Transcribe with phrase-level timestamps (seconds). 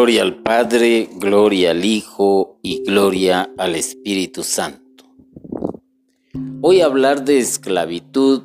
[0.00, 5.04] Gloria al Padre, gloria al Hijo y gloria al Espíritu Santo.
[6.62, 8.40] Hoy hablar de esclavitud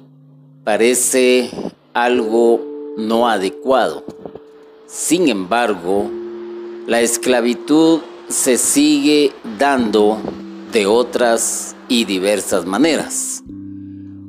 [0.66, 1.50] parece
[1.94, 2.60] algo
[2.98, 4.04] no adecuado.
[4.86, 6.12] Sin embargo,
[6.88, 10.18] la esclavitud se sigue dando
[10.74, 13.44] de otras y diversas maneras.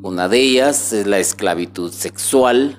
[0.00, 2.79] Una de ellas es la esclavitud sexual,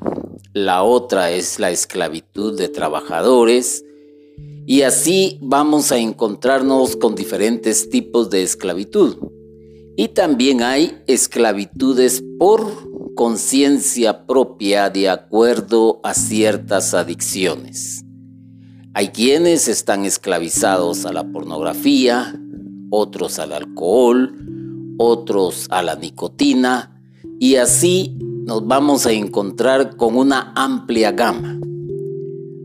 [0.53, 3.83] la otra es la esclavitud de trabajadores,
[4.65, 9.17] y así vamos a encontrarnos con diferentes tipos de esclavitud.
[9.95, 18.03] Y también hay esclavitudes por conciencia propia de acuerdo a ciertas adicciones.
[18.93, 22.39] Hay quienes están esclavizados a la pornografía,
[22.89, 24.35] otros al alcohol,
[24.97, 26.99] otros a la nicotina,
[27.39, 31.56] y así nos vamos a encontrar con una amplia gama.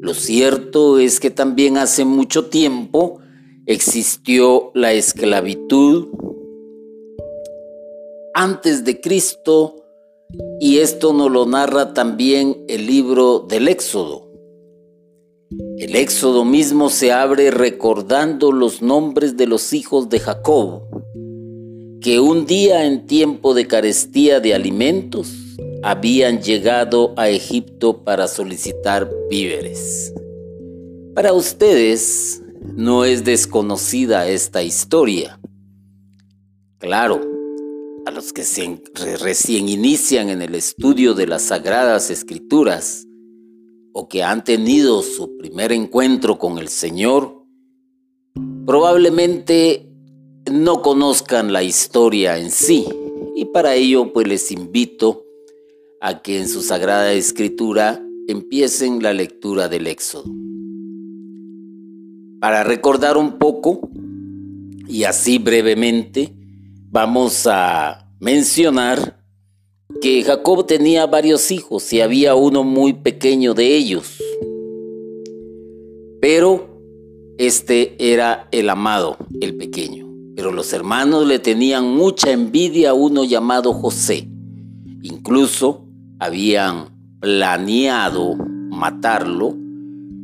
[0.03, 3.21] Lo cierto es que también hace mucho tiempo
[3.67, 6.09] existió la esclavitud
[8.35, 9.77] antes de Cristo
[10.59, 14.29] y esto nos lo narra también el libro del Éxodo.
[15.79, 20.83] El Éxodo mismo se abre recordando los nombres de los hijos de Jacob,
[22.01, 25.42] que un día en tiempo de carestía de alimentos
[25.83, 30.15] habían llegado a Egipto para solicitar víveres.
[31.15, 32.41] Para ustedes
[32.77, 35.41] no es desconocida esta historia.
[36.79, 37.21] Claro,
[38.07, 38.81] a los que se
[39.21, 43.05] recién inician en el estudio de las sagradas escrituras
[43.93, 47.45] o que han tenido su primer encuentro con el Señor,
[48.65, 49.89] probablemente
[50.51, 52.87] no conozcan la historia en sí
[53.35, 55.25] y para ello pues les invito
[56.03, 60.25] a que en su sagrada escritura empiecen la lectura del Éxodo.
[62.41, 63.89] Para recordar un poco,
[64.89, 66.35] y así brevemente,
[66.91, 69.25] vamos a mencionar
[70.01, 74.19] que Jacob tenía varios hijos y había uno muy pequeño de ellos.
[76.21, 76.81] Pero
[77.39, 80.09] este era el amado, el pequeño.
[80.35, 84.29] Pero los hermanos le tenían mucha envidia a uno llamado José.
[85.03, 85.92] Incluso
[86.23, 89.57] habían planeado matarlo,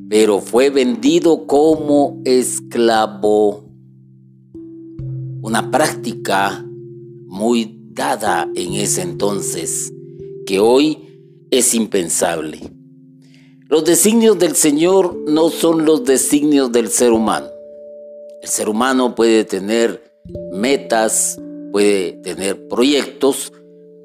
[0.09, 3.65] pero fue vendido como esclavo.
[5.43, 6.65] Una práctica
[7.27, 9.93] muy dada en ese entonces,
[10.47, 10.99] que hoy
[11.51, 12.61] es impensable.
[13.69, 17.49] Los designios del Señor no son los designios del ser humano.
[18.41, 20.13] El ser humano puede tener
[20.53, 21.41] metas,
[21.73, 23.53] puede tener proyectos,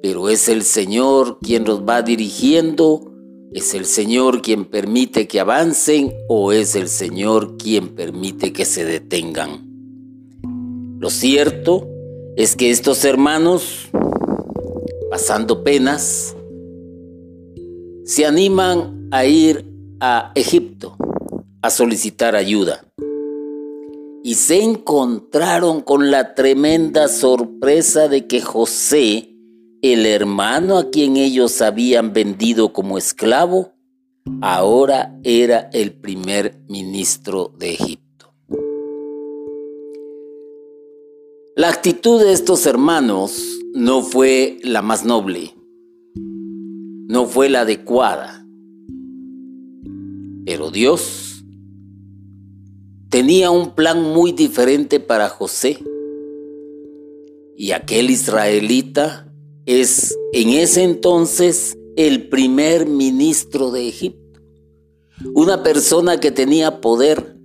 [0.03, 3.09] pero es el Señor quien los va dirigiendo,
[3.53, 8.83] es el Señor quien permite que avancen o es el Señor quien permite que se
[8.83, 9.65] detengan.
[10.99, 11.87] Lo cierto
[12.35, 13.91] es que estos hermanos,
[15.09, 16.35] pasando penas,
[18.03, 19.65] se animan a ir
[20.01, 20.97] a Egipto
[21.61, 22.85] a solicitar ayuda.
[24.21, 29.32] Y se encontraron con la tremenda sorpresa de que José
[29.83, 33.73] el hermano a quien ellos habían vendido como esclavo,
[34.41, 38.33] ahora era el primer ministro de Egipto.
[41.57, 45.53] La actitud de estos hermanos no fue la más noble,
[46.15, 48.47] no fue la adecuada,
[50.45, 51.43] pero Dios
[53.09, 55.77] tenía un plan muy diferente para José
[57.57, 59.29] y aquel israelita
[59.65, 64.41] es en ese entonces el primer ministro de Egipto.
[65.33, 67.37] Una persona que tenía poder,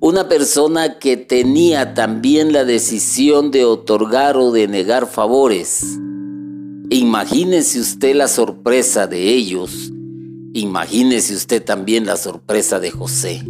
[0.00, 5.98] una persona que tenía también la decisión de otorgar o de negar favores.
[6.90, 9.92] Imagínese usted la sorpresa de ellos,
[10.52, 13.42] imagínese usted también la sorpresa de José.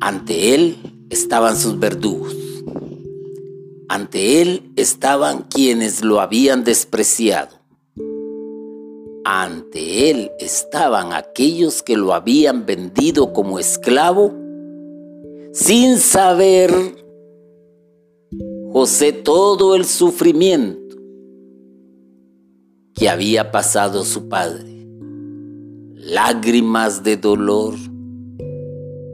[0.00, 0.76] Ante él
[1.10, 2.43] estaban sus verdugos.
[3.88, 7.60] Ante él estaban quienes lo habían despreciado.
[9.24, 14.34] Ante él estaban aquellos que lo habían vendido como esclavo
[15.52, 16.72] sin saber
[18.72, 20.96] José todo el sufrimiento
[22.94, 24.86] que había pasado su padre.
[25.94, 27.74] Lágrimas de dolor,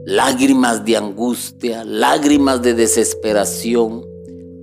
[0.05, 4.10] lágrimas de angustia, lágrimas de desesperación,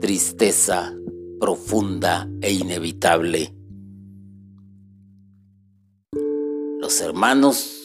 [0.01, 0.95] tristeza
[1.41, 3.55] profunda e inevitable.
[6.81, 7.79] Los hermanos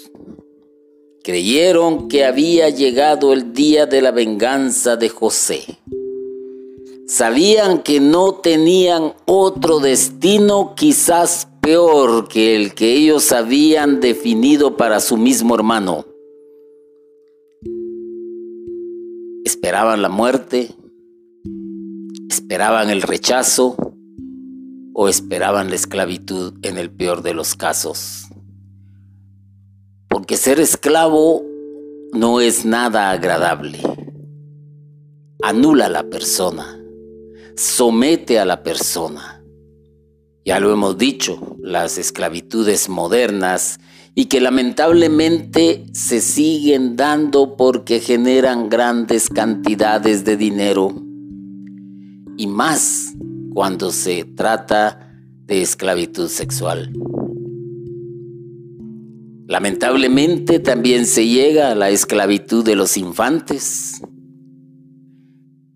[1.23, 5.79] Creyeron que había llegado el día de la venganza de José.
[7.07, 14.99] Sabían que no tenían otro destino quizás peor que el que ellos habían definido para
[14.99, 16.05] su mismo hermano.
[19.45, 20.71] Esperaban la muerte,
[22.53, 23.75] esperaban el rechazo
[24.93, 28.27] o esperaban la esclavitud en el peor de los casos.
[30.07, 31.41] Porque ser esclavo
[32.13, 33.79] no es nada agradable.
[35.41, 36.79] Anula a la persona,
[37.55, 39.43] somete a la persona.
[40.45, 43.79] Ya lo hemos dicho, las esclavitudes modernas
[44.13, 51.02] y que lamentablemente se siguen dando porque generan grandes cantidades de dinero
[52.37, 53.13] y más
[53.53, 55.11] cuando se trata
[55.45, 56.91] de esclavitud sexual.
[59.47, 64.01] Lamentablemente también se llega a la esclavitud de los infantes.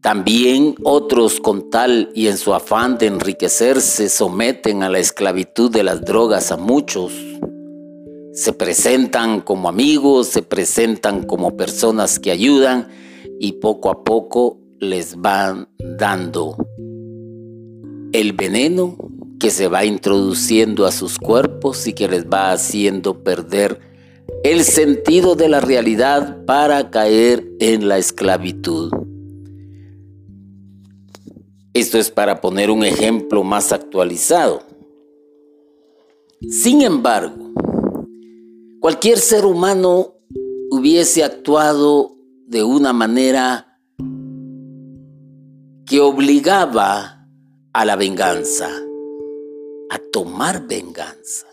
[0.02, 5.84] También otros con tal y en su afán de enriquecerse someten a la esclavitud de
[5.84, 7.12] las drogas a muchos.
[8.34, 12.88] Se presentan como amigos, se presentan como personas que ayudan
[13.40, 16.56] y poco a poco les van dando
[18.14, 18.98] el veneno
[19.40, 23.80] que se va introduciendo a sus cuerpos y que les va haciendo perder
[24.44, 28.92] el sentido de la realidad para caer en la esclavitud.
[31.74, 34.64] Esto es para poner un ejemplo más actualizado.
[36.50, 37.52] Sin embargo,
[38.80, 40.16] cualquier ser humano
[40.72, 42.16] hubiese actuado
[42.48, 43.67] de una manera
[45.88, 47.28] que obligaba
[47.74, 48.70] a la venganza,
[49.90, 51.48] a tomar venganza,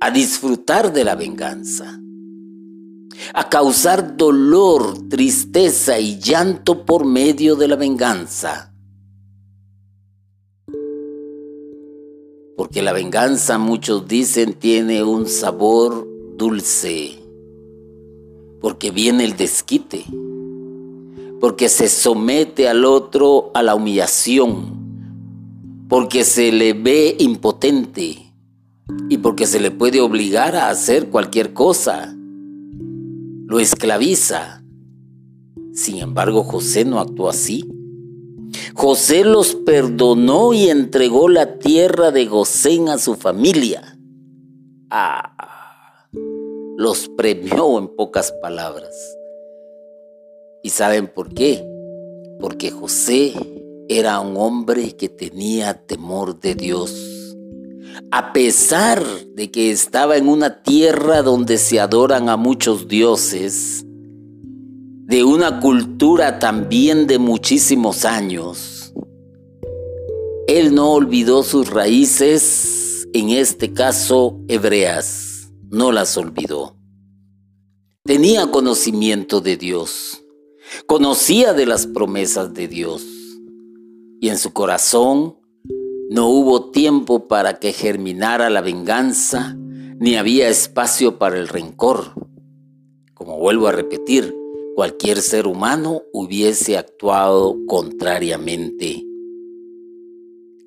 [0.00, 1.98] a disfrutar de la venganza
[3.34, 8.72] a causar dolor, tristeza y llanto por medio de la venganza.
[12.56, 16.06] Porque la venganza, muchos dicen, tiene un sabor
[16.36, 17.18] dulce.
[18.60, 20.04] Porque viene el desquite.
[21.42, 25.84] Porque se somete al otro a la humillación.
[25.90, 28.32] Porque se le ve impotente.
[29.10, 32.16] Y porque se le puede obligar a hacer cualquier cosa
[33.52, 34.64] lo esclaviza.
[35.74, 37.70] Sin embargo, José no actuó así.
[38.72, 43.98] José los perdonó y entregó la tierra de Gosén a su familia.
[44.88, 46.08] Ah,
[46.78, 48.94] los premió en pocas palabras.
[50.62, 51.64] ¿Y saben por qué?
[52.40, 53.34] Porque José
[53.88, 57.12] era un hombre que tenía temor de Dios
[58.10, 59.02] a pesar
[59.34, 66.38] de que estaba en una tierra donde se adoran a muchos dioses, de una cultura
[66.38, 68.92] también de muchísimos años,
[70.46, 76.76] él no olvidó sus raíces, en este caso hebreas, no las olvidó.
[78.04, 80.21] Tenía conocimiento de Dios,
[80.86, 83.04] conocía de las promesas de Dios
[84.20, 85.36] y en su corazón
[86.10, 89.56] no hubo tiempo para que germinara la venganza,
[89.98, 92.12] ni había espacio para el rencor.
[93.14, 94.34] Como vuelvo a repetir,
[94.74, 99.06] cualquier ser humano hubiese actuado contrariamente.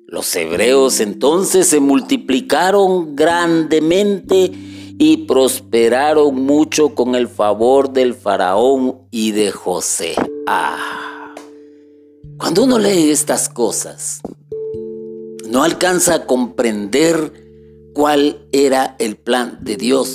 [0.06, 4.52] Los hebreos entonces se multiplicaron grandemente
[4.98, 10.14] y prosperaron mucho con el favor del faraón y de José.
[10.46, 11.34] Ah,
[12.38, 14.20] cuando uno lee estas cosas,
[15.48, 17.32] no alcanza a comprender
[17.94, 20.10] cuál era el plan de Dios.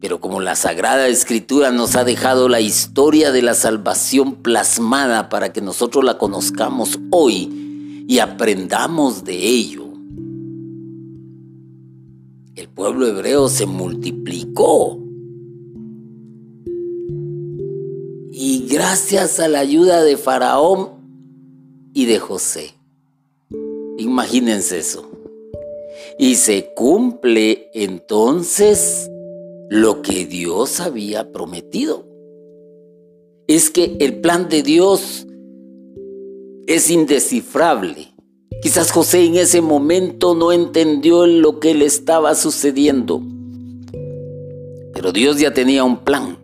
[0.00, 5.52] Pero como la Sagrada Escritura nos ha dejado la historia de la salvación plasmada para
[5.52, 9.79] que nosotros la conozcamos hoy y aprendamos de ello,
[12.60, 14.98] el pueblo hebreo se multiplicó.
[18.32, 20.90] Y gracias a la ayuda de Faraón
[21.94, 22.74] y de José,
[23.98, 25.10] Imagínense eso.
[26.18, 29.10] Y se cumple entonces
[29.68, 32.06] lo que Dios había prometido.
[33.46, 35.26] Es que el plan de Dios
[36.66, 38.09] es indescifrable.
[38.62, 43.22] Quizás José en ese momento no entendió lo que le estaba sucediendo.
[44.92, 46.38] Pero Dios ya tenía un plan.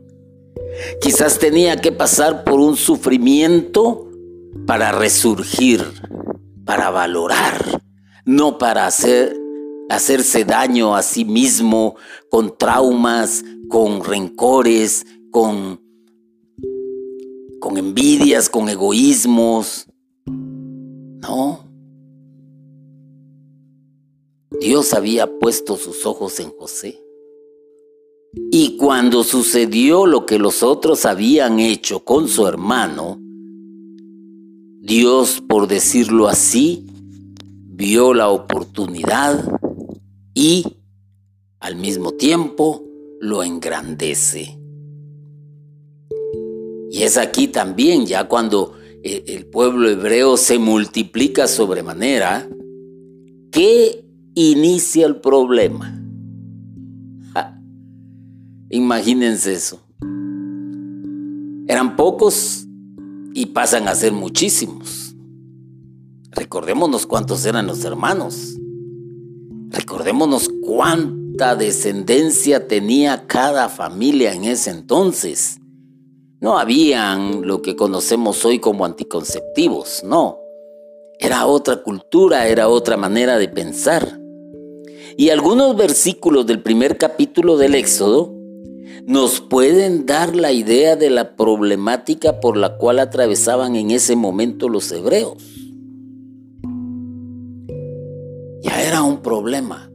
[1.00, 4.08] Quizás tenía que pasar por un sufrimiento
[4.66, 5.85] para resurgir
[6.66, 7.80] para valorar,
[8.26, 9.40] no para hacer
[9.88, 11.94] hacerse daño a sí mismo
[12.28, 15.80] con traumas, con rencores, con,
[17.61, 19.87] con envidias, con egoísmos.
[20.26, 21.65] No.
[24.50, 27.03] Dios había puesto sus ojos en José.
[28.50, 33.19] Y cuando sucedió lo que los otros habían hecho con su hermano,
[34.81, 36.87] Dios, por decirlo así,
[37.65, 39.45] vio la oportunidad
[40.35, 40.65] y
[41.61, 42.85] al mismo tiempo
[43.21, 44.59] lo engrandece.
[46.91, 52.49] Y es aquí también, ya cuando eh, el pueblo hebreo se multiplica sobremanera,
[53.50, 54.05] que
[54.37, 55.93] inicia el problema.
[58.69, 59.81] imagínense eso.
[61.66, 62.66] Eran pocos
[63.33, 65.14] y pasan a ser muchísimos.
[66.33, 68.57] Recordémonos cuántos eran los hermanos.
[69.71, 75.61] Recordémonos cuánta descendencia tenía cada familia en ese entonces.
[76.40, 80.38] No habían lo que conocemos hoy como anticonceptivos, no.
[81.19, 84.25] Era otra cultura, era otra manera de pensar.
[85.16, 88.35] Y algunos versículos del primer capítulo del Éxodo
[89.04, 94.68] nos pueden dar la idea de la problemática por la cual atravesaban en ese momento
[94.68, 95.56] los hebreos.
[98.66, 99.90] ya era un problema.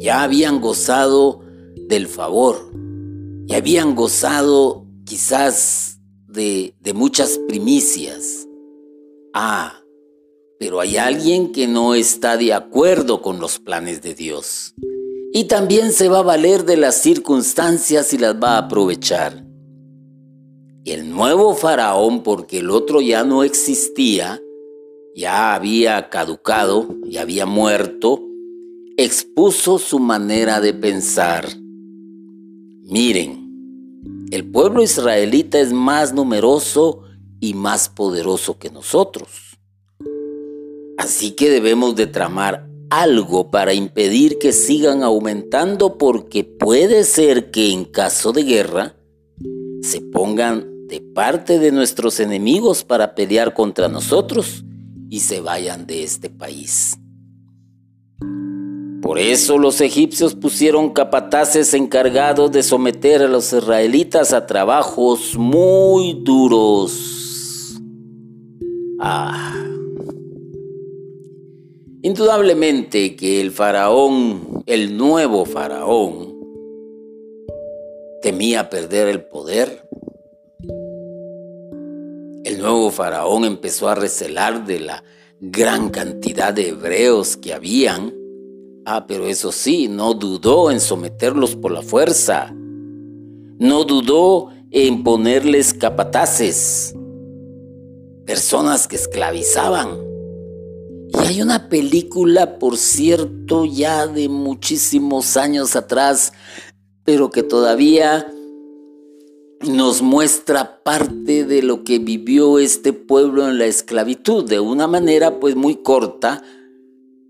[0.00, 1.40] Ya habían gozado
[1.88, 2.56] del favor,
[3.46, 8.48] ya habían gozado quizás de, de muchas primicias.
[9.32, 9.80] Ah,
[10.58, 14.74] pero hay alguien que no está de acuerdo con los planes de Dios.
[15.32, 19.44] Y también se va a valer de las circunstancias y las va a aprovechar.
[20.84, 24.40] Y el nuevo faraón, porque el otro ya no existía,
[25.14, 28.22] ya había caducado, y había muerto,
[28.96, 31.48] expuso su manera de pensar.
[32.84, 37.02] Miren, el pueblo israelita es más numeroso
[37.40, 39.45] y más poderoso que nosotros.
[40.98, 47.72] Así que debemos de tramar algo para impedir que sigan aumentando porque puede ser que
[47.72, 48.96] en caso de guerra
[49.82, 54.64] se pongan de parte de nuestros enemigos para pelear contra nosotros
[55.10, 56.98] y se vayan de este país.
[59.02, 66.20] Por eso los egipcios pusieron capataces encargados de someter a los israelitas a trabajos muy
[66.24, 67.78] duros.
[68.98, 69.55] Ah.
[72.06, 76.34] Indudablemente que el faraón, el nuevo faraón,
[78.22, 79.86] temía perder el poder
[82.46, 85.02] el nuevo faraón empezó a recelar de la
[85.40, 88.14] gran cantidad de hebreos que habían.
[88.84, 92.54] Ah, pero eso sí, no dudó en someterlos por la fuerza.
[92.54, 96.94] No dudó en ponerles capataces.
[98.24, 100.15] Personas que esclavizaban.
[101.12, 106.32] Y hay una película, por cierto, ya de muchísimos años atrás,
[107.04, 108.32] pero que todavía
[109.60, 115.38] nos muestra parte de lo que vivió este pueblo en la esclavitud, de una manera
[115.40, 116.42] pues muy corta,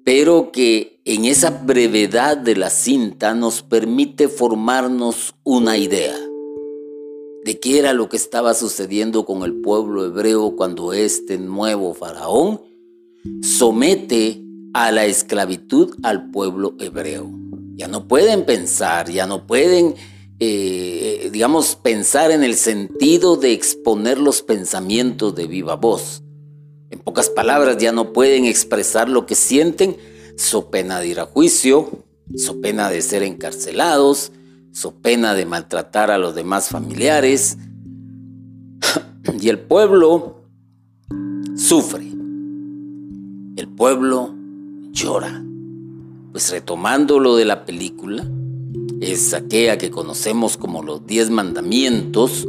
[0.05, 6.17] pero que en esa brevedad de la cinta nos permite formarnos una idea
[7.45, 12.61] de qué era lo que estaba sucediendo con el pueblo hebreo cuando este nuevo faraón
[13.43, 14.43] somete
[14.75, 17.31] a la esclavitud al pueblo hebreo.
[17.75, 19.95] Ya no pueden pensar, ya no pueden
[20.39, 26.23] eh, digamos, pensar en el sentido de exponer los pensamientos de viva voz.
[26.91, 29.97] En pocas palabras, ya no pueden expresar lo que sienten,
[30.37, 32.05] so pena de ir a juicio,
[32.37, 34.31] so pena de ser encarcelados,
[34.73, 37.57] so pena de maltratar a los demás familiares.
[39.41, 40.43] y el pueblo
[41.57, 42.06] sufre.
[43.77, 44.35] Pueblo
[44.93, 45.45] llora.
[46.33, 48.27] Pues retomando lo de la película,
[49.03, 52.49] es aquella que conocemos como los Diez Mandamientos,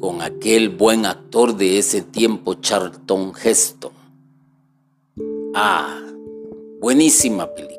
[0.00, 3.92] con aquel buen actor de ese tiempo, Charlton Heston.
[5.54, 6.00] Ah,
[6.80, 7.78] buenísima película,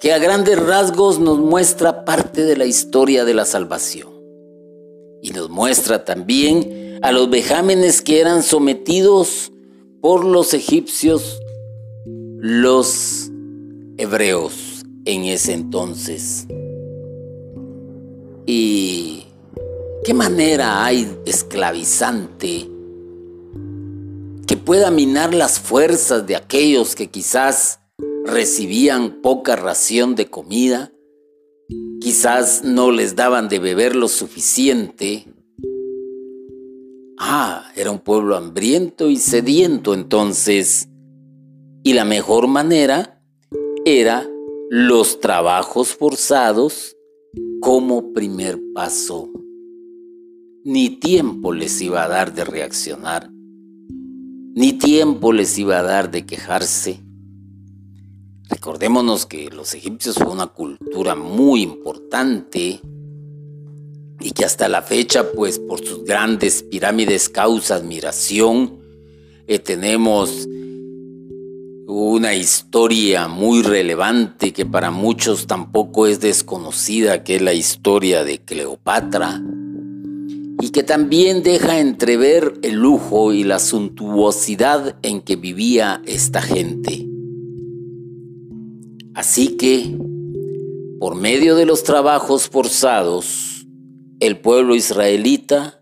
[0.00, 4.10] que a grandes rasgos nos muestra parte de la historia de la salvación
[5.22, 9.50] y nos muestra también a los vejámenes que eran sometidos
[10.00, 11.40] por los egipcios,
[12.06, 13.30] los
[13.96, 16.46] hebreos en ese entonces.
[18.46, 19.24] ¿Y
[20.04, 22.68] qué manera hay esclavizante
[24.46, 27.80] que pueda minar las fuerzas de aquellos que quizás
[28.24, 30.92] recibían poca ración de comida,
[32.00, 35.27] quizás no les daban de beber lo suficiente.
[37.30, 40.88] Ah, era un pueblo hambriento y sediento entonces.
[41.84, 43.20] Y la mejor manera
[43.84, 44.26] era
[44.70, 46.96] los trabajos forzados
[47.60, 49.28] como primer paso.
[50.64, 56.24] Ni tiempo les iba a dar de reaccionar, ni tiempo les iba a dar de
[56.24, 57.04] quejarse.
[58.48, 62.80] Recordémonos que los egipcios fue una cultura muy importante
[64.20, 68.78] y que hasta la fecha, pues por sus grandes pirámides causa admiración.
[69.46, 70.48] Eh, tenemos
[71.86, 78.38] una historia muy relevante que para muchos tampoco es desconocida, que es la historia de
[78.38, 79.40] Cleopatra,
[80.60, 87.06] y que también deja entrever el lujo y la suntuosidad en que vivía esta gente.
[89.14, 89.96] Así que,
[90.98, 93.57] por medio de los trabajos forzados,
[94.20, 95.80] el pueblo israelita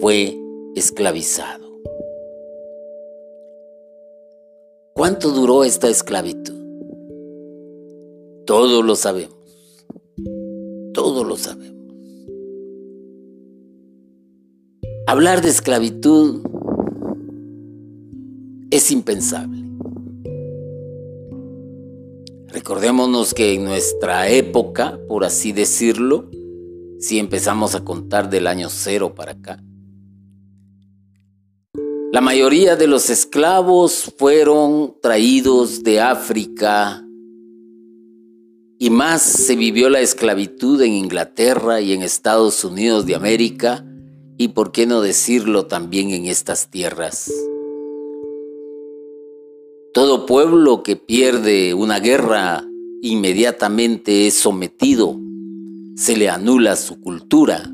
[0.00, 0.38] fue
[0.76, 1.64] esclavizado.
[4.94, 6.54] ¿Cuánto duró esta esclavitud?
[8.46, 9.36] Todos lo sabemos.
[10.92, 11.74] Todos lo sabemos.
[15.08, 16.42] Hablar de esclavitud
[18.70, 19.64] es impensable.
[22.48, 26.30] Recordémonos que en nuestra época, por así decirlo,
[26.98, 29.62] si empezamos a contar del año cero para acá,
[32.14, 37.04] la mayoría de los esclavos fueron traídos de África
[38.78, 43.84] y más se vivió la esclavitud en Inglaterra y en Estados Unidos de América
[44.38, 47.32] y por qué no decirlo también en estas tierras.
[49.92, 52.64] Todo pueblo que pierde una guerra
[53.00, 55.18] inmediatamente es sometido,
[55.94, 57.72] se le anula su cultura,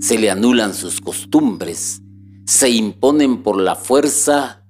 [0.00, 2.02] se le anulan sus costumbres,
[2.46, 4.66] se imponen por la fuerza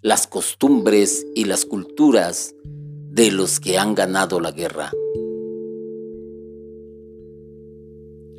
[0.00, 2.54] las costumbres y las culturas
[3.10, 4.90] de los que han ganado la guerra.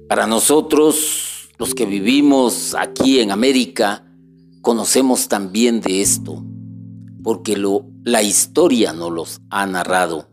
[0.10, 4.08] Para nosotros, los que vivimos aquí en América,
[4.62, 6.44] conocemos también de esto,
[7.24, 10.28] porque lo, la historia nos los ha narrado.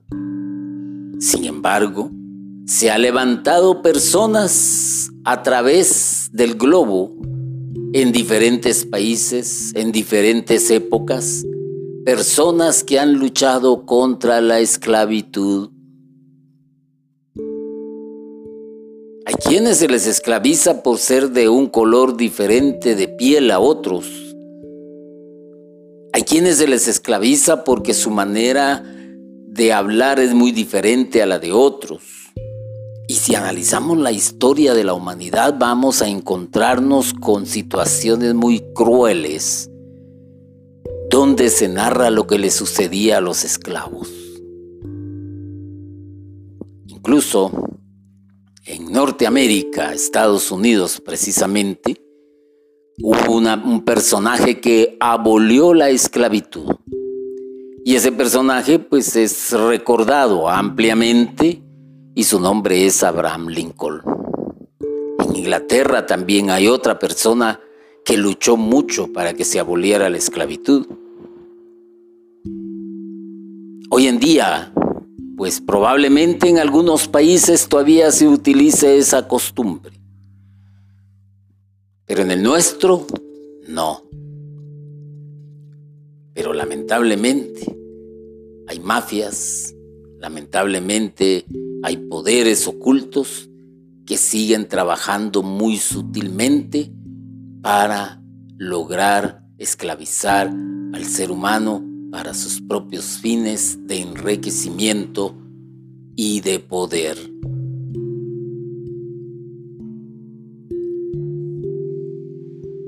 [1.20, 2.10] Sin embargo,
[2.68, 7.16] se ha levantado personas a través del globo
[7.94, 11.46] en diferentes países, en diferentes épocas,
[12.04, 15.70] personas que han luchado contra la esclavitud.
[19.24, 24.04] Hay quienes se les esclaviza por ser de un color diferente de piel a otros.
[26.12, 28.84] Hay quienes se les esclaviza porque su manera
[29.46, 32.17] de hablar es muy diferente a la de otros.
[33.10, 39.70] Y si analizamos la historia de la humanidad vamos a encontrarnos con situaciones muy crueles
[41.08, 44.10] donde se narra lo que le sucedía a los esclavos.
[46.86, 47.50] Incluso
[48.66, 51.96] en Norteamérica, Estados Unidos precisamente,
[53.02, 56.76] hubo un personaje que abolió la esclavitud.
[57.86, 61.62] Y ese personaje pues es recordado ampliamente
[62.18, 64.02] y su nombre es Abraham Lincoln.
[65.24, 67.60] En Inglaterra también hay otra persona
[68.04, 70.84] que luchó mucho para que se aboliera la esclavitud.
[73.90, 74.72] Hoy en día,
[75.36, 79.92] pues probablemente en algunos países todavía se utilice esa costumbre,
[82.04, 83.06] pero en el nuestro
[83.68, 84.02] no.
[86.34, 87.78] Pero lamentablemente
[88.66, 89.72] hay mafias,
[90.18, 91.44] lamentablemente
[91.82, 93.48] hay poderes ocultos
[94.06, 96.92] que siguen trabajando muy sutilmente
[97.62, 98.22] para
[98.56, 100.52] lograr esclavizar
[100.92, 105.34] al ser humano para sus propios fines de enriquecimiento
[106.16, 107.18] y de poder.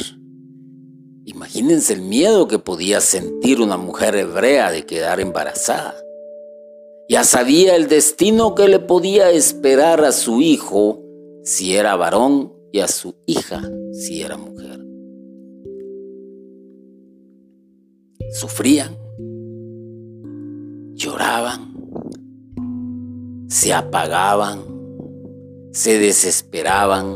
[1.25, 5.95] Imagínense el miedo que podía sentir una mujer hebrea de quedar embarazada.
[7.09, 11.01] Ya sabía el destino que le podía esperar a su hijo
[11.43, 13.61] si era varón y a su hija
[13.91, 14.79] si era mujer.
[18.33, 18.97] Sufrían,
[20.95, 21.72] lloraban,
[23.53, 24.63] se apagaban,
[25.73, 27.15] se desesperaban,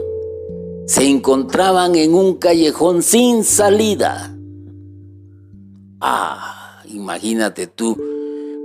[0.86, 4.38] se encontraban en un callejón sin salida.
[6.00, 7.98] Ah, imagínate tú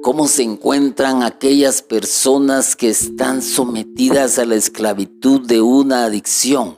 [0.03, 6.77] cómo se encuentran aquellas personas que están sometidas a la esclavitud de una adicción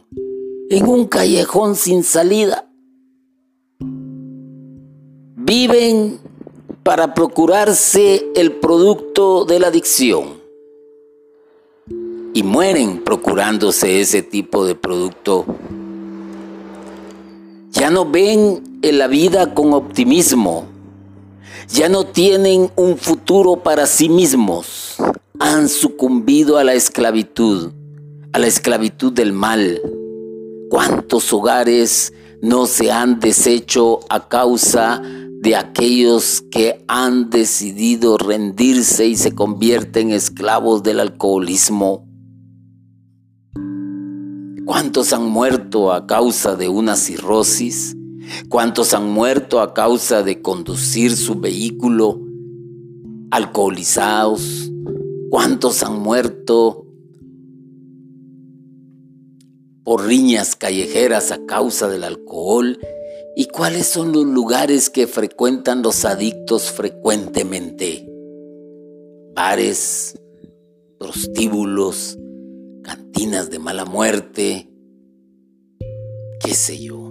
[0.70, 2.70] en un callejón sin salida.
[3.80, 6.20] Viven
[6.84, 10.43] para procurarse el producto de la adicción
[12.34, 15.46] y mueren procurándose ese tipo de producto.
[17.70, 20.74] Ya no ven en la vida con optimismo
[21.68, 24.96] ya no tienen un futuro para sí mismos.
[25.38, 27.72] Han sucumbido a la esclavitud,
[28.32, 29.80] a la esclavitud del mal.
[30.70, 35.00] ¿Cuántos hogares no se han deshecho a causa
[35.40, 42.06] de aquellos que han decidido rendirse y se convierten en esclavos del alcoholismo?
[44.64, 47.94] ¿Cuántos han muerto a causa de una cirrosis?
[48.48, 52.18] ¿Cuántos han muerto a causa de conducir su vehículo
[53.30, 54.70] alcoholizados?
[55.28, 56.86] ¿Cuántos han muerto
[59.82, 62.78] por riñas callejeras a causa del alcohol?
[63.36, 68.08] ¿Y cuáles son los lugares que frecuentan los adictos frecuentemente?
[69.34, 70.18] Bares,
[70.98, 72.16] prostíbulos,
[72.84, 74.70] cantinas de mala muerte,
[76.40, 77.04] qué sé yo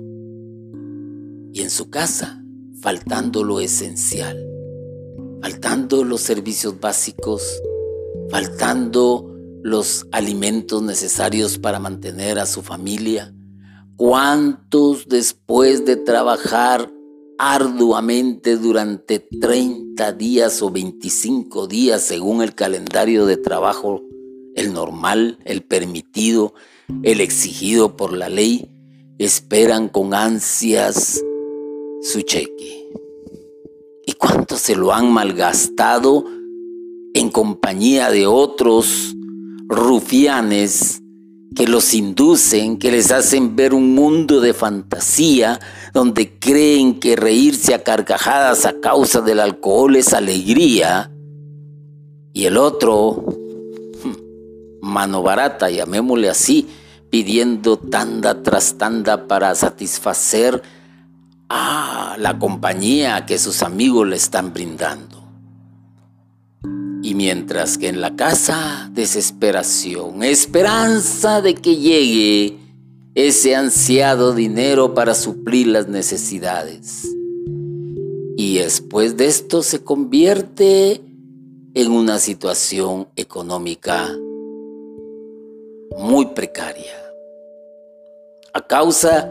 [1.54, 2.44] y en su casa,
[2.82, 4.44] faltando lo esencial,
[5.42, 7.44] faltando los servicios básicos,
[8.32, 9.30] faltando
[9.62, 13.34] los alimentos necesarios para mantener a su familia.
[13.96, 16.92] ¿Cuántos después de trabajar
[17.38, 24.02] arduamente durante 30 días o 25 días según el calendario de trabajo,
[24.56, 26.54] el normal, el permitido,
[27.04, 28.70] el exigido por la ley,
[29.18, 31.24] esperan con ansias
[32.02, 32.90] su cheque.
[34.06, 36.26] ¿Y cuánto se lo han malgastado
[37.14, 39.16] en compañía de otros
[39.68, 41.02] rufianes
[41.56, 45.60] que los inducen, que les hacen ver un mundo de fantasía
[45.94, 51.12] donde creen que reírse a carcajadas a causa del alcohol es alegría?
[52.34, 53.33] Y el otro,
[54.94, 56.68] mano barata, llamémosle así,
[57.10, 60.62] pidiendo tanda tras tanda para satisfacer
[61.50, 65.24] a la compañía que sus amigos le están brindando.
[67.02, 72.58] Y mientras que en la casa, desesperación, esperanza de que llegue
[73.16, 77.04] ese ansiado dinero para suplir las necesidades.
[78.38, 81.02] Y después de esto se convierte
[81.76, 84.10] en una situación económica
[85.98, 86.94] muy precaria.
[88.54, 89.30] A causa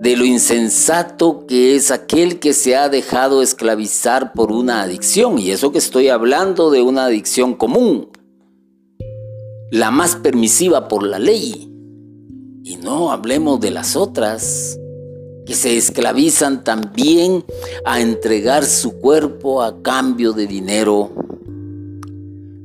[0.00, 5.38] de lo insensato que es aquel que se ha dejado esclavizar por una adicción.
[5.38, 8.10] Y eso que estoy hablando de una adicción común,
[9.70, 11.70] la más permisiva por la ley.
[12.64, 14.78] Y no hablemos de las otras,
[15.46, 17.44] que se esclavizan también
[17.84, 21.10] a entregar su cuerpo a cambio de dinero.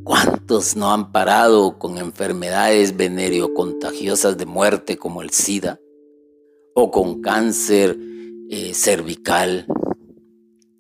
[0.10, 5.80] ¿Cuántos no han parado con enfermedades venereocontagiosas de muerte como el SIDA?
[6.74, 7.96] ¿O con cáncer
[8.50, 9.68] eh, cervical?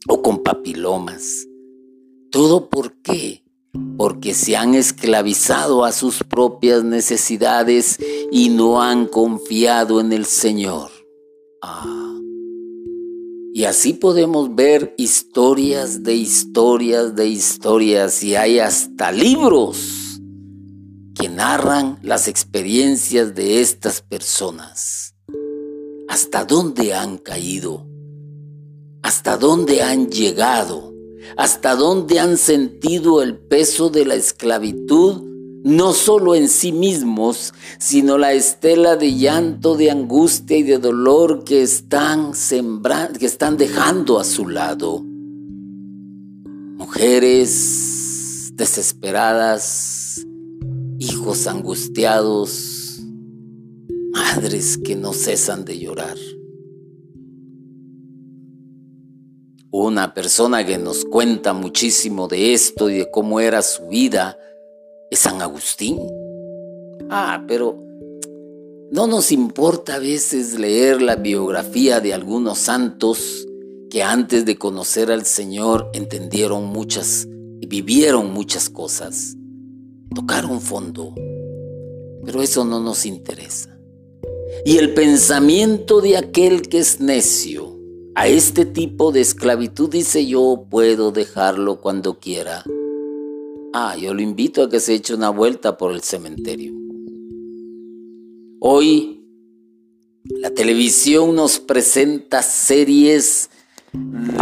[0.07, 1.45] ¿O con papilomas?
[2.31, 3.43] ¿Todo por qué?
[3.99, 7.99] Porque se han esclavizado a sus propias necesidades
[8.31, 10.89] y no han confiado en el Señor.
[11.61, 12.08] Ah.
[13.53, 20.19] Y así podemos ver historias de historias de historias y hay hasta libros
[21.15, 25.15] que narran las experiencias de estas personas.
[26.07, 27.87] ¿Hasta dónde han caído?
[29.01, 30.93] ¿Hasta dónde han llegado?
[31.35, 35.28] ¿Hasta dónde han sentido el peso de la esclavitud
[35.63, 41.43] no solo en sí mismos, sino la estela de llanto, de angustia y de dolor
[41.43, 42.31] que están
[43.19, 45.03] que están dejando a su lado.
[46.77, 50.25] Mujeres desesperadas,
[50.97, 53.01] hijos angustiados,
[54.11, 56.17] madres que no cesan de llorar.
[59.71, 64.37] Una persona que nos cuenta muchísimo de esto y de cómo era su vida,
[65.09, 65.99] es San Agustín.
[67.09, 67.77] Ah, pero
[68.91, 73.47] no nos importa a veces leer la biografía de algunos santos
[73.89, 77.27] que antes de conocer al Señor entendieron muchas
[77.61, 79.35] y vivieron muchas cosas,
[80.13, 81.13] tocaron fondo,
[82.23, 83.75] pero eso no nos interesa.
[84.65, 87.77] Y el pensamiento de aquel que es necio
[88.15, 92.63] a este tipo de esclavitud dice yo puedo dejarlo cuando quiera
[93.71, 96.73] Ah, yo lo invito a que se eche una vuelta por el cementerio.
[98.59, 99.23] Hoy
[100.23, 103.51] la televisión nos presenta series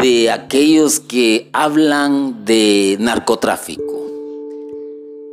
[0.02, 3.84] de aquellos que hablan de narcotráfico.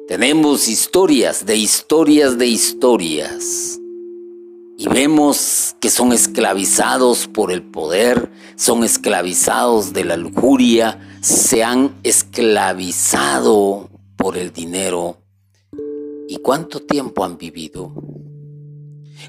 [0.08, 3.78] Tenemos historias de historias de historias.
[4.76, 11.94] Y vemos que son esclavizados por el poder, son esclavizados de la lujuria, se han
[12.02, 15.16] esclavizado por el dinero.
[16.28, 17.94] ¿Y cuánto tiempo han vivido?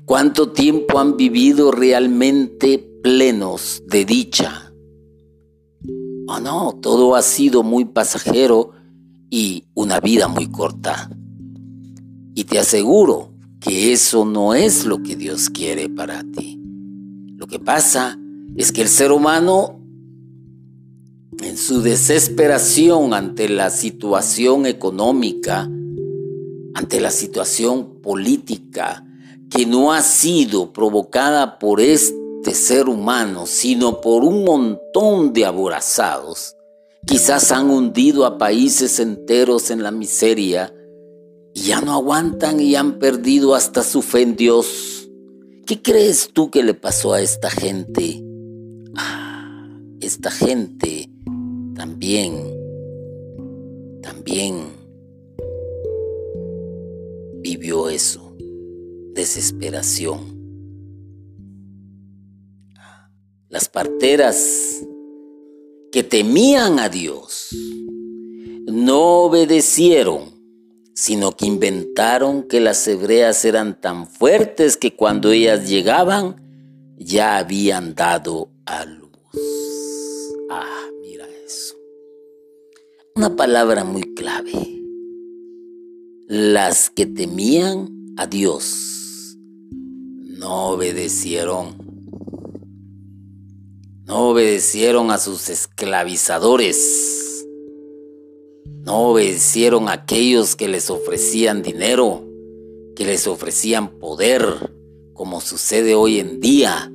[0.03, 4.73] ¿Cuánto tiempo han vivido realmente plenos de dicha?
[6.27, 8.71] Oh no, todo ha sido muy pasajero
[9.29, 11.09] y una vida muy corta.
[12.33, 13.31] Y te aseguro
[13.61, 16.61] que eso no es lo que Dios quiere para ti.
[17.37, 18.19] Lo que pasa
[18.57, 19.79] es que el ser humano,
[21.41, 25.69] en su desesperación ante la situación económica,
[26.73, 29.05] ante la situación política,
[29.49, 36.55] que no ha sido provocada por este ser humano, sino por un montón de aborazados,
[37.05, 40.73] quizás han hundido a países enteros en la miseria,
[41.53, 45.09] y ya no aguantan y han perdido hasta su fe en Dios.
[45.65, 48.21] ¿Qué crees tú que le pasó a esta gente?
[48.97, 49.24] Ah,
[50.01, 51.09] esta gente
[51.75, 52.33] también,
[54.01, 54.67] también
[57.41, 58.35] vivió eso,
[59.13, 60.35] desesperación.
[63.49, 64.85] Las parteras
[65.91, 67.49] que temían a Dios
[68.67, 70.35] no obedecieron
[70.95, 76.41] sino que inventaron que las hebreas eran tan fuertes que cuando ellas llegaban
[76.97, 79.04] ya habían dado a luz.
[80.49, 81.75] Ah, mira eso.
[83.15, 84.51] Una palabra muy clave.
[86.27, 89.37] Las que temían a Dios
[89.69, 91.75] no obedecieron.
[94.05, 97.15] No obedecieron a sus esclavizadores
[98.85, 102.23] no obedecieron a aquellos que les ofrecían dinero,
[102.95, 104.43] que les ofrecían poder,
[105.13, 106.91] como sucede hoy en día.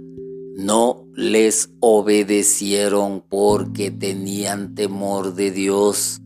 [0.54, 6.20] No les obedecieron porque tenían temor de Dios.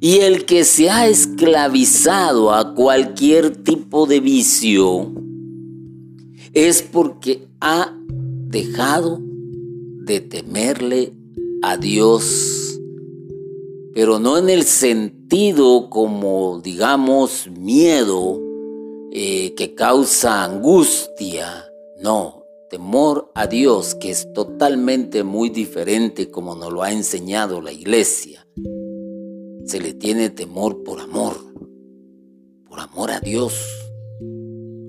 [0.00, 5.12] Y el que se ha esclavizado a cualquier tipo de vicio
[6.52, 9.18] es porque ha dejado
[10.04, 11.12] de temerle
[11.62, 12.58] a Dios
[13.98, 18.40] pero no en el sentido como, digamos, miedo
[19.10, 21.64] eh, que causa angustia,
[22.00, 22.37] no,
[22.68, 28.46] temor a Dios, que es totalmente muy diferente como nos lo ha enseñado la iglesia.
[29.64, 31.36] Se le tiene temor por amor,
[32.68, 33.54] por amor a Dios.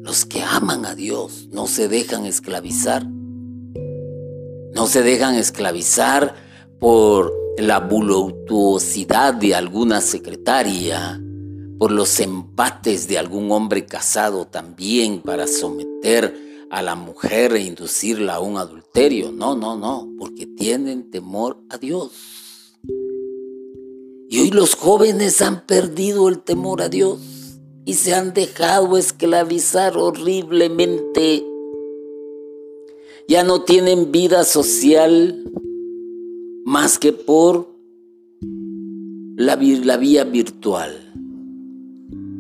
[0.02, 6.36] Los que aman a Dios no se dejan esclavizar, no se dejan esclavizar
[6.80, 11.22] por la voluptuosidad de alguna secretaria,
[11.78, 18.36] por los embates de algún hombre casado también para someter a la mujer e inducirla
[18.36, 19.32] a un adulterio.
[19.32, 22.12] No, no, no, porque tienen temor a Dios.
[24.30, 27.20] Y hoy los jóvenes han perdido el temor a Dios
[27.86, 31.44] y se han dejado esclavizar horriblemente.
[33.28, 35.44] Ya no tienen vida social
[36.66, 37.68] más que por
[39.36, 41.10] la, la vía virtual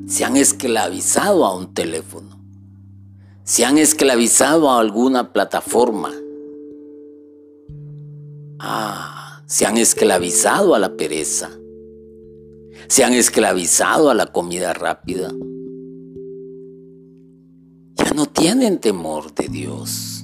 [0.10, 2.39] se han esclavizado a un teléfono,
[3.50, 6.14] se han esclavizado a alguna plataforma,
[8.60, 11.50] ah, se han esclavizado a la pereza,
[12.88, 15.32] se han esclavizado a la comida rápida.
[17.96, 20.22] Ya no tienen temor de Dios.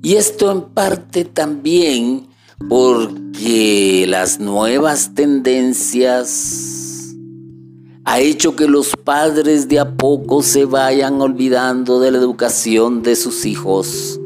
[0.00, 2.28] Y esto en parte también
[2.68, 6.81] porque las nuevas tendencias
[8.04, 13.14] ha hecho que los padres de a poco se vayan olvidando de la educación de
[13.14, 14.18] sus hijos.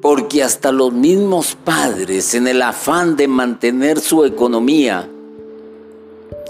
[0.00, 5.10] Porque hasta los mismos padres, en el afán de mantener su economía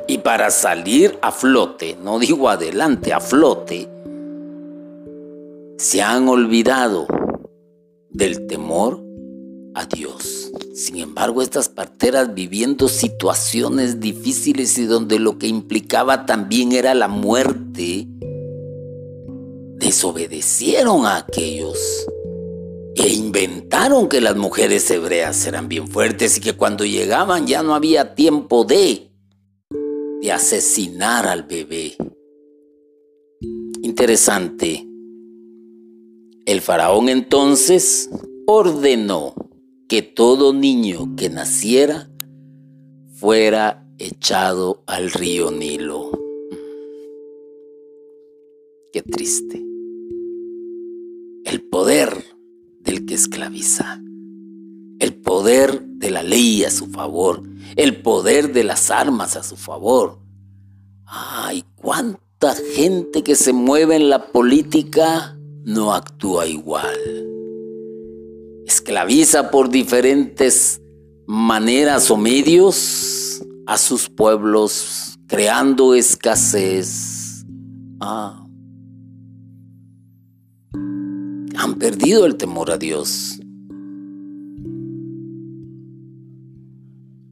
[0.06, 3.88] y para salir a flote, no digo adelante, a flote,
[5.78, 7.06] se han olvidado
[8.10, 9.02] del temor
[9.74, 10.45] a Dios.
[10.74, 17.08] Sin embargo, estas parteras viviendo situaciones difíciles y donde lo que implicaba también era la
[17.08, 18.06] muerte,
[19.78, 22.06] desobedecieron a aquellos
[22.94, 27.74] e inventaron que las mujeres hebreas eran bien fuertes y que cuando llegaban ya no
[27.74, 29.10] había tiempo de,
[30.20, 31.96] de asesinar al bebé.
[33.82, 34.86] Interesante.
[36.46, 38.08] El faraón entonces
[38.46, 39.34] ordenó
[39.88, 42.10] que todo niño que naciera
[43.14, 46.10] fuera echado al río Nilo.
[48.92, 49.64] Qué triste.
[51.44, 52.24] El poder
[52.80, 54.02] del que esclaviza.
[54.98, 57.42] El poder de la ley a su favor.
[57.76, 60.18] El poder de las armas a su favor.
[61.04, 67.15] Ay, cuánta gente que se mueve en la política no actúa igual
[68.66, 70.80] esclaviza por diferentes
[71.26, 77.44] maneras o medios a sus pueblos, creando escasez.
[78.00, 78.44] Ah.
[80.72, 83.40] Han perdido el temor a Dios.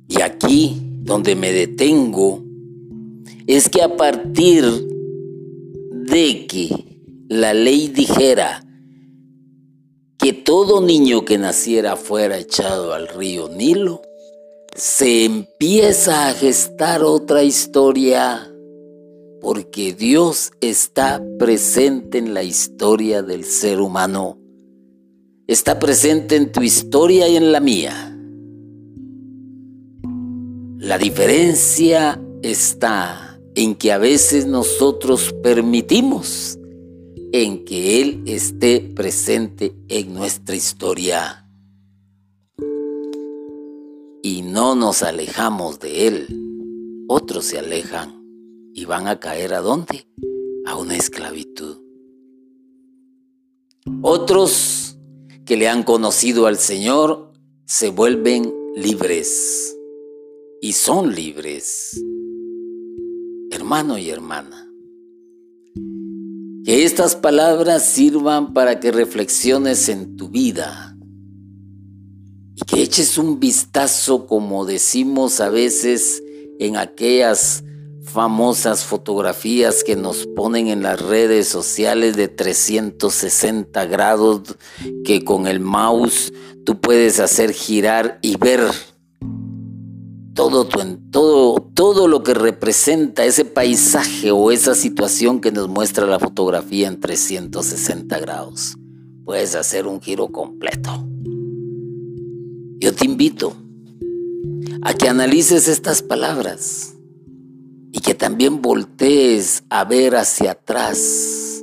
[0.08, 2.44] Y aquí donde me detengo
[3.46, 4.64] es que a partir
[5.90, 8.63] de que la ley dijera
[10.24, 14.00] que todo niño que naciera fuera echado al río Nilo,
[14.74, 18.50] se empieza a gestar otra historia
[19.42, 24.38] porque Dios está presente en la historia del ser humano.
[25.46, 28.16] Está presente en tu historia y en la mía.
[30.78, 36.58] La diferencia está en que a veces nosotros permitimos
[37.36, 41.44] en que Él esté presente en nuestra historia.
[44.22, 47.04] Y no nos alejamos de Él.
[47.08, 48.22] Otros se alejan
[48.72, 50.06] y van a caer a dónde?
[50.64, 51.78] A una esclavitud.
[54.00, 54.96] Otros
[55.44, 57.32] que le han conocido al Señor
[57.64, 59.76] se vuelven libres
[60.62, 62.00] y son libres.
[63.50, 64.63] Hermano y hermana,
[66.64, 70.96] que estas palabras sirvan para que reflexiones en tu vida.
[72.56, 76.22] Y que eches un vistazo, como decimos a veces,
[76.58, 77.64] en aquellas
[78.02, 84.56] famosas fotografías que nos ponen en las redes sociales de 360 grados
[85.04, 86.32] que con el mouse
[86.64, 88.60] tú puedes hacer girar y ver
[90.34, 90.66] todo,
[91.10, 96.88] todo, todo lo que representa ese paisaje o esa situación que nos muestra la fotografía
[96.88, 98.76] en 360 grados.
[99.24, 101.06] Puedes hacer un giro completo.
[102.80, 103.56] Yo te invito
[104.82, 106.94] a que analices estas palabras
[107.92, 111.62] y que también voltees a ver hacia atrás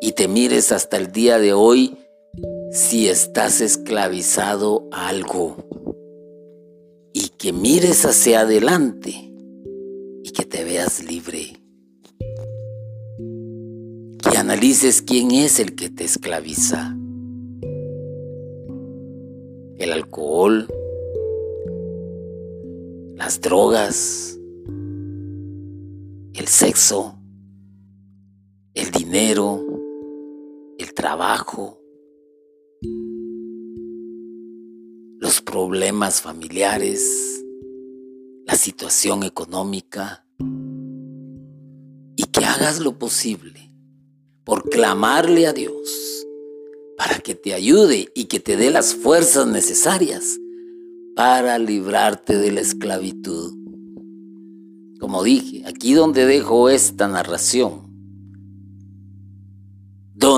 [0.00, 1.96] y te mires hasta el día de hoy
[2.70, 5.56] si estás esclavizado a algo
[7.38, 9.32] que mires hacia adelante
[10.24, 11.62] y que te veas libre.
[14.18, 16.96] Que analices quién es el que te esclaviza.
[19.78, 20.66] El alcohol,
[23.14, 24.36] las drogas,
[26.34, 27.14] el sexo,
[28.74, 29.64] el dinero,
[30.76, 31.77] el trabajo,
[35.50, 37.42] problemas familiares,
[38.44, 40.26] la situación económica,
[42.16, 43.72] y que hagas lo posible
[44.44, 46.26] por clamarle a Dios
[46.98, 50.38] para que te ayude y que te dé las fuerzas necesarias
[51.16, 53.54] para librarte de la esclavitud.
[55.00, 57.87] Como dije, aquí donde dejo esta narración,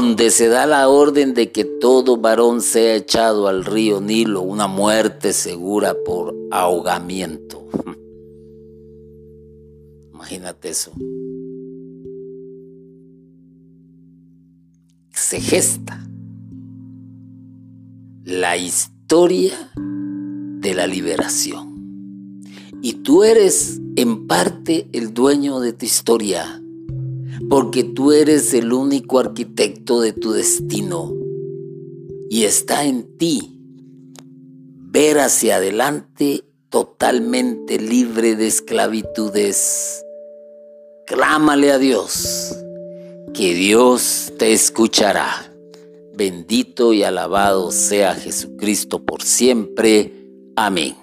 [0.01, 4.67] donde se da la orden de que todo varón sea echado al río Nilo, una
[4.67, 7.69] muerte segura por ahogamiento.
[10.15, 10.91] Imagínate eso.
[15.13, 16.03] Se gesta
[18.25, 22.41] la historia de la liberación.
[22.81, 26.60] Y tú eres en parte el dueño de tu historia,
[27.49, 31.13] porque tú eres el único arquitecto de tu destino.
[32.29, 33.57] Y está en ti
[34.93, 40.05] ver hacia adelante totalmente libre de esclavitudes.
[41.07, 42.57] Clámale a Dios,
[43.35, 45.53] que Dios te escuchará.
[46.15, 50.13] Bendito y alabado sea Jesucristo por siempre.
[50.55, 50.95] Amén.